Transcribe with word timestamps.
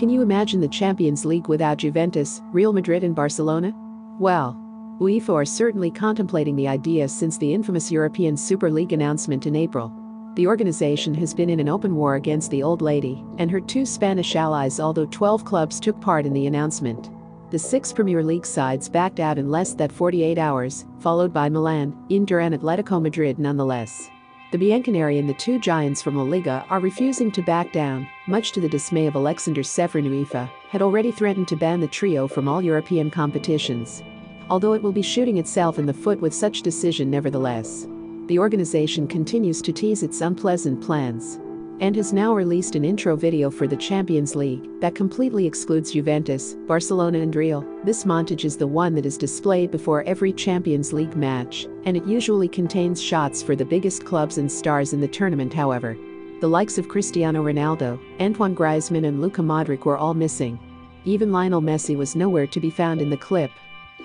Can 0.00 0.08
you 0.08 0.22
imagine 0.22 0.62
the 0.62 0.68
Champions 0.68 1.26
League 1.26 1.48
without 1.48 1.76
Juventus, 1.76 2.40
Real 2.52 2.72
Madrid, 2.72 3.04
and 3.04 3.14
Barcelona? 3.14 3.74
Well, 4.18 4.56
UEFA 4.98 5.34
are 5.34 5.44
certainly 5.44 5.90
contemplating 5.90 6.56
the 6.56 6.66
idea 6.66 7.06
since 7.06 7.36
the 7.36 7.52
infamous 7.52 7.92
European 7.92 8.34
Super 8.34 8.70
League 8.70 8.94
announcement 8.94 9.44
in 9.44 9.54
April. 9.54 9.92
The 10.36 10.46
organization 10.46 11.12
has 11.16 11.34
been 11.34 11.50
in 11.50 11.60
an 11.60 11.68
open 11.68 11.94
war 11.94 12.14
against 12.14 12.50
the 12.50 12.62
old 12.62 12.80
lady 12.80 13.22
and 13.36 13.50
her 13.50 13.60
two 13.60 13.84
Spanish 13.84 14.36
allies, 14.36 14.80
although 14.80 15.04
12 15.04 15.44
clubs 15.44 15.78
took 15.78 16.00
part 16.00 16.24
in 16.24 16.32
the 16.32 16.46
announcement. 16.46 17.10
The 17.50 17.58
six 17.58 17.92
Premier 17.92 18.22
League 18.24 18.46
sides 18.46 18.88
backed 18.88 19.20
out 19.20 19.36
in 19.36 19.50
less 19.50 19.74
than 19.74 19.90
48 19.90 20.38
hours, 20.38 20.86
followed 21.00 21.34
by 21.34 21.50
Milan, 21.50 21.94
Inter, 22.08 22.40
and 22.40 22.54
Atletico 22.54 23.02
Madrid 23.02 23.38
nonetheless. 23.38 24.08
The 24.50 24.58
Bianconeri 24.58 25.18
and 25.18 25.28
the 25.28 25.34
two 25.34 25.58
giants 25.58 26.02
from 26.02 26.16
La 26.16 26.24
Liga 26.24 26.64
are 26.70 26.80
refusing 26.80 27.30
to 27.32 27.42
back 27.42 27.72
down, 27.72 28.08
much 28.26 28.50
to 28.52 28.60
the 28.60 28.68
dismay 28.68 29.06
of 29.06 29.14
Alexander 29.14 29.62
Ceferin 29.62 30.08
UEFA, 30.08 30.50
had 30.68 30.82
already 30.82 31.12
threatened 31.12 31.46
to 31.48 31.56
ban 31.56 31.80
the 31.80 31.86
trio 31.86 32.26
from 32.26 32.48
all 32.48 32.60
European 32.60 33.10
competitions. 33.10 34.02
Although 34.48 34.72
it 34.72 34.82
will 34.82 34.90
be 34.90 35.02
shooting 35.02 35.38
itself 35.38 35.78
in 35.78 35.86
the 35.86 35.94
foot 35.94 36.20
with 36.20 36.34
such 36.34 36.62
decision 36.62 37.10
nevertheless 37.10 37.86
the 38.30 38.38
organization 38.38 39.08
continues 39.08 39.60
to 39.60 39.72
tease 39.72 40.04
its 40.04 40.20
unpleasant 40.20 40.80
plans 40.80 41.40
and 41.80 41.96
has 41.96 42.12
now 42.12 42.34
released 42.34 42.76
an 42.76 42.84
intro 42.84 43.16
video 43.16 43.50
for 43.50 43.66
the 43.66 43.76
Champions 43.76 44.36
League 44.36 44.68
that 44.80 44.94
completely 44.94 45.46
excludes 45.46 45.92
Juventus, 45.92 46.54
Barcelona, 46.66 47.18
and 47.20 47.34
Real. 47.34 47.64
This 47.84 48.04
montage 48.04 48.44
is 48.44 48.56
the 48.56 48.66
one 48.66 48.94
that 48.94 49.06
is 49.06 49.16
displayed 49.16 49.70
before 49.70 50.04
every 50.04 50.32
Champions 50.32 50.92
League 50.92 51.16
match, 51.16 51.66
and 51.84 51.96
it 51.96 52.04
usually 52.04 52.48
contains 52.48 53.02
shots 53.02 53.42
for 53.42 53.56
the 53.56 53.64
biggest 53.64 54.04
clubs 54.04 54.36
and 54.36 54.52
stars 54.52 54.92
in 54.92 55.00
the 55.00 55.08
tournament, 55.08 55.54
however. 55.54 55.96
The 56.40 56.48
likes 56.48 56.78
of 56.78 56.88
Cristiano 56.88 57.42
Ronaldo, 57.42 57.98
Antoine 58.20 58.54
Griezmann, 58.54 59.06
and 59.06 59.20
Luka 59.20 59.42
Modric 59.42 59.84
were 59.84 59.98
all 59.98 60.14
missing. 60.14 60.58
Even 61.06 61.32
Lionel 61.32 61.62
Messi 61.62 61.96
was 61.96 62.14
nowhere 62.14 62.46
to 62.46 62.60
be 62.60 62.70
found 62.70 63.00
in 63.00 63.08
the 63.08 63.16
clip, 63.16 63.50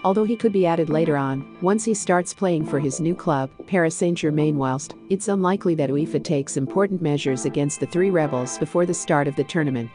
although 0.05 0.23
he 0.23 0.35
could 0.35 0.53
be 0.53 0.67
added 0.67 0.87
later 0.87 1.17
on, 1.17 1.43
once 1.61 1.83
he 1.83 1.93
starts 1.95 2.31
playing 2.31 2.63
for 2.63 2.79
his 2.79 3.01
new 3.01 3.15
club, 3.15 3.49
Paris 3.65 3.95
Saint-Germain 3.95 4.55
whilst 4.55 4.93
it's 5.09 5.29
unlikely 5.29 5.73
that 5.73 5.89
UEFA 5.89 6.23
takes 6.23 6.57
important 6.57 7.01
measures 7.01 7.45
against 7.45 7.79
the 7.79 7.87
three 7.87 8.11
rebels 8.11 8.59
before 8.59 8.85
the 8.85 8.93
start 8.93 9.27
of 9.27 9.35
the 9.35 9.43
tournament. 9.43 9.89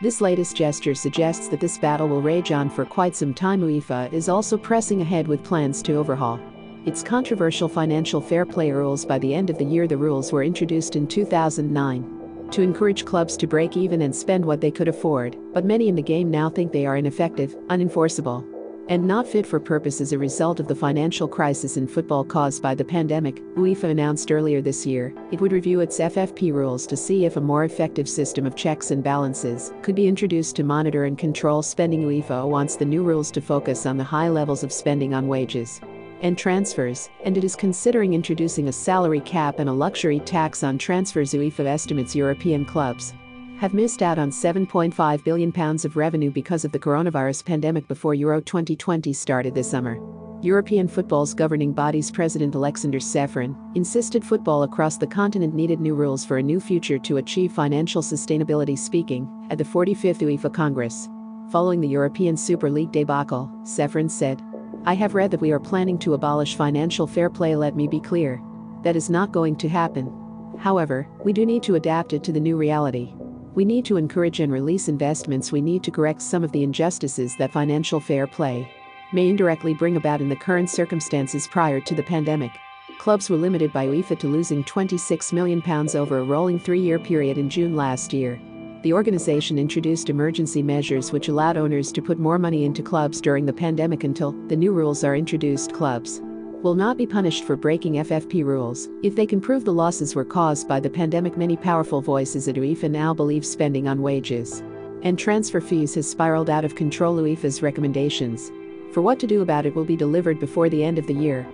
This 0.00 0.20
latest 0.20 0.56
gesture 0.56 0.94
suggests 0.94 1.48
that 1.48 1.58
this 1.58 1.78
battle 1.78 2.06
will 2.06 2.22
rage 2.22 2.52
on 2.52 2.70
for 2.70 2.84
quite 2.84 3.16
some 3.16 3.34
time. 3.34 3.60
UEFA 3.60 4.12
is 4.12 4.28
also 4.28 4.56
pressing 4.56 5.00
ahead 5.02 5.26
with 5.26 5.42
plans 5.42 5.82
to 5.82 5.94
overhaul 5.94 6.38
its 6.84 7.02
controversial 7.02 7.68
financial 7.68 8.20
fair 8.20 8.46
play 8.46 8.70
rules 8.70 9.04
by 9.04 9.18
the 9.18 9.34
end 9.34 9.50
of 9.50 9.58
the 9.58 9.64
year. 9.64 9.88
The 9.88 9.96
rules 9.96 10.32
were 10.32 10.44
introduced 10.44 10.94
in 10.94 11.08
2009 11.08 12.48
to 12.52 12.62
encourage 12.62 13.04
clubs 13.04 13.36
to 13.38 13.48
break 13.48 13.76
even 13.76 14.02
and 14.02 14.14
spend 14.14 14.44
what 14.44 14.60
they 14.60 14.70
could 14.70 14.86
afford, 14.86 15.36
but 15.52 15.64
many 15.64 15.88
in 15.88 15.96
the 15.96 16.02
game 16.02 16.30
now 16.30 16.48
think 16.48 16.70
they 16.70 16.86
are 16.86 16.96
ineffective, 16.96 17.56
unenforceable, 17.68 18.46
and 18.88 19.06
not 19.06 19.26
fit 19.26 19.46
for 19.46 19.58
purpose 19.58 20.00
as 20.00 20.12
a 20.12 20.18
result 20.18 20.60
of 20.60 20.68
the 20.68 20.74
financial 20.74 21.26
crisis 21.26 21.76
in 21.76 21.86
football 21.86 22.24
caused 22.24 22.62
by 22.62 22.74
the 22.74 22.84
pandemic, 22.84 23.36
UEFA 23.54 23.84
announced 23.84 24.30
earlier 24.30 24.62
this 24.62 24.86
year 24.86 25.12
it 25.32 25.40
would 25.40 25.52
review 25.52 25.80
its 25.80 25.98
FFP 25.98 26.52
rules 26.52 26.86
to 26.86 26.96
see 26.96 27.24
if 27.24 27.36
a 27.36 27.40
more 27.40 27.64
effective 27.64 28.08
system 28.08 28.46
of 28.46 28.56
checks 28.56 28.90
and 28.90 29.02
balances 29.02 29.72
could 29.82 29.94
be 29.94 30.06
introduced 30.06 30.56
to 30.56 30.64
monitor 30.64 31.04
and 31.04 31.18
control 31.18 31.62
spending. 31.62 32.04
UEFA 32.04 32.48
wants 32.48 32.76
the 32.76 32.84
new 32.84 33.02
rules 33.02 33.30
to 33.32 33.40
focus 33.40 33.86
on 33.86 33.96
the 33.96 34.04
high 34.04 34.28
levels 34.28 34.62
of 34.62 34.72
spending 34.72 35.14
on 35.14 35.28
wages 35.28 35.80
and 36.22 36.38
transfers, 36.38 37.10
and 37.24 37.36
it 37.36 37.44
is 37.44 37.54
considering 37.54 38.14
introducing 38.14 38.68
a 38.68 38.72
salary 38.72 39.20
cap 39.20 39.58
and 39.58 39.68
a 39.68 39.72
luxury 39.72 40.20
tax 40.20 40.62
on 40.62 40.78
transfers. 40.78 41.32
UEFA 41.32 41.66
estimates 41.66 42.14
European 42.14 42.64
clubs 42.64 43.12
have 43.58 43.72
missed 43.72 44.02
out 44.02 44.18
on 44.18 44.30
7.5 44.30 45.24
billion 45.24 45.50
pounds 45.50 45.86
of 45.86 45.96
revenue 45.96 46.30
because 46.30 46.64
of 46.64 46.72
the 46.72 46.78
coronavirus 46.78 47.44
pandemic 47.44 47.88
before 47.88 48.14
Euro 48.14 48.40
2020 48.40 49.14
started 49.14 49.54
this 49.54 49.70
summer. 49.70 49.98
European 50.42 50.86
football's 50.86 51.32
governing 51.32 51.72
body's 51.72 52.10
president 52.10 52.54
Alexander 52.54 52.98
Ceferin 52.98 53.56
insisted 53.74 54.22
football 54.22 54.64
across 54.64 54.98
the 54.98 55.06
continent 55.06 55.54
needed 55.54 55.80
new 55.80 55.94
rules 55.94 56.22
for 56.22 56.36
a 56.36 56.42
new 56.42 56.60
future 56.60 56.98
to 56.98 57.16
achieve 57.16 57.50
financial 57.50 58.02
sustainability 58.02 58.78
speaking 58.78 59.26
at 59.50 59.56
the 59.56 59.64
45th 59.64 60.18
UEFA 60.18 60.52
Congress. 60.52 61.08
Following 61.50 61.80
the 61.80 61.88
European 61.88 62.36
Super 62.36 62.70
League 62.70 62.92
debacle, 62.92 63.50
Ceferin 63.62 64.10
said, 64.10 64.42
I 64.84 64.94
have 64.94 65.14
read 65.14 65.30
that 65.30 65.40
we 65.40 65.52
are 65.52 65.60
planning 65.60 65.98
to 66.00 66.12
abolish 66.12 66.56
financial 66.56 67.06
fair 67.06 67.30
play 67.30 67.56
let 67.56 67.74
me 67.74 67.88
be 67.88 68.00
clear. 68.00 68.42
That 68.82 68.96
is 68.96 69.08
not 69.08 69.32
going 69.32 69.56
to 69.56 69.68
happen. 69.68 70.12
However, 70.58 71.08
we 71.24 71.32
do 71.32 71.46
need 71.46 71.62
to 71.62 71.76
adapt 71.76 72.12
it 72.12 72.22
to 72.24 72.32
the 72.32 72.40
new 72.40 72.56
reality. 72.56 73.14
We 73.56 73.64
need 73.64 73.86
to 73.86 73.96
encourage 73.96 74.40
and 74.40 74.52
release 74.52 74.86
investments. 74.86 75.50
We 75.50 75.62
need 75.62 75.82
to 75.84 75.90
correct 75.90 76.20
some 76.20 76.44
of 76.44 76.52
the 76.52 76.62
injustices 76.62 77.34
that 77.36 77.52
financial 77.52 78.00
fair 78.00 78.26
play 78.26 78.70
may 79.14 79.30
indirectly 79.30 79.72
bring 79.72 79.96
about 79.96 80.20
in 80.20 80.28
the 80.28 80.36
current 80.36 80.68
circumstances 80.68 81.48
prior 81.48 81.80
to 81.80 81.94
the 81.94 82.02
pandemic. 82.02 82.50
Clubs 82.98 83.30
were 83.30 83.38
limited 83.38 83.72
by 83.72 83.86
UEFA 83.86 84.18
to 84.18 84.28
losing 84.28 84.62
£26 84.62 85.32
million 85.32 85.62
over 85.96 86.18
a 86.18 86.22
rolling 86.22 86.58
three 86.58 86.80
year 86.80 86.98
period 86.98 87.38
in 87.38 87.48
June 87.48 87.74
last 87.74 88.12
year. 88.12 88.38
The 88.82 88.92
organization 88.92 89.58
introduced 89.58 90.10
emergency 90.10 90.62
measures 90.62 91.10
which 91.10 91.28
allowed 91.28 91.56
owners 91.56 91.90
to 91.92 92.02
put 92.02 92.18
more 92.18 92.38
money 92.38 92.66
into 92.66 92.82
clubs 92.82 93.22
during 93.22 93.46
the 93.46 93.54
pandemic 93.54 94.04
until 94.04 94.32
the 94.48 94.56
new 94.56 94.72
rules 94.72 95.02
are 95.02 95.16
introduced. 95.16 95.72
Clubs 95.72 96.20
will 96.66 96.74
not 96.74 96.96
be 96.96 97.06
punished 97.06 97.44
for 97.44 97.54
breaking 97.54 97.92
FFP 97.92 98.44
rules 98.44 98.88
if 99.04 99.14
they 99.14 99.24
can 99.24 99.40
prove 99.40 99.64
the 99.64 99.72
losses 99.72 100.16
were 100.16 100.24
caused 100.24 100.66
by 100.66 100.80
the 100.80 100.90
pandemic. 100.90 101.36
Many 101.36 101.56
powerful 101.56 102.00
voices 102.00 102.48
at 102.48 102.56
UEFA 102.56 102.90
now 102.90 103.14
believe 103.14 103.46
spending 103.46 103.86
on 103.86 104.02
wages 104.02 104.64
and 105.02 105.16
transfer 105.16 105.60
fees 105.60 105.94
has 105.94 106.10
spiraled 106.10 106.50
out 106.50 106.64
of 106.64 106.74
control. 106.74 107.18
UEFA's 107.18 107.62
recommendations 107.62 108.50
for 108.92 109.00
what 109.00 109.20
to 109.20 109.28
do 109.28 109.42
about 109.42 109.64
it 109.64 109.76
will 109.76 109.84
be 109.84 109.94
delivered 109.94 110.40
before 110.40 110.68
the 110.68 110.82
end 110.82 110.98
of 110.98 111.06
the 111.06 111.14
year. 111.14 111.46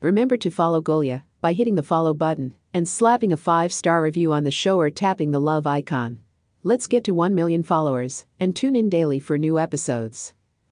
Remember 0.00 0.38
to 0.38 0.50
follow 0.50 0.80
Golia 0.80 1.24
by 1.42 1.52
hitting 1.52 1.74
the 1.74 1.82
follow 1.82 2.14
button 2.14 2.54
and 2.72 2.88
slapping 2.88 3.30
a 3.30 3.36
5-star 3.36 4.00
review 4.00 4.32
on 4.32 4.44
the 4.44 4.50
show 4.50 4.80
or 4.80 4.88
tapping 4.88 5.32
the 5.32 5.40
love 5.40 5.66
icon. 5.66 6.18
Let's 6.62 6.86
get 6.86 7.04
to 7.04 7.12
1 7.12 7.34
million 7.34 7.62
followers 7.62 8.24
and 8.40 8.56
tune 8.56 8.74
in 8.74 8.88
daily 8.88 9.20
for 9.20 9.36
new 9.36 9.58
episodes. 9.58 10.32